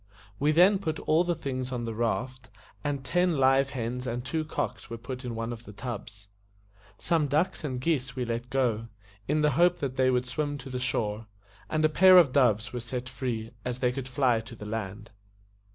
We 0.39 0.51
then 0.51 0.79
put 0.79 0.97
all 1.01 1.23
the 1.23 1.35
things 1.35 1.71
on 1.71 1.85
the 1.85 1.93
raft, 1.93 2.49
and 2.83 3.05
ten 3.05 3.37
live 3.37 3.69
hens 3.69 4.07
and 4.07 4.25
two 4.25 4.43
cocks 4.43 4.89
were 4.89 4.97
put 4.97 5.23
in 5.23 5.35
one 5.35 5.53
of 5.53 5.65
the 5.65 5.73
tubs. 5.73 6.27
Some 6.97 7.27
ducks 7.27 7.63
and 7.63 7.79
geese 7.79 8.15
we 8.15 8.25
let 8.25 8.49
go, 8.49 8.87
in 9.27 9.41
the 9.41 9.51
hope 9.51 9.77
that 9.77 9.97
they 9.97 10.09
would 10.09 10.25
swim 10.25 10.57
to 10.57 10.71
the 10.71 10.79
shore; 10.79 11.27
and 11.69 11.85
a 11.85 11.87
pair 11.87 12.17
of 12.17 12.31
doves 12.31 12.73
were 12.73 12.79
set 12.79 13.07
free, 13.07 13.51
as 13.63 13.77
they 13.77 13.91
could 13.91 14.07
fly 14.07 14.39
to 14.39 14.55
the 14.55 14.65
land. 14.65 15.11